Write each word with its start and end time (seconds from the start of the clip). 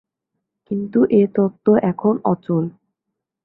কিন্তু 0.71 0.99
এ 1.11 1.21
তত্ত্ব 1.35 1.67
এখন 1.91 2.13
অচল। 2.23 2.63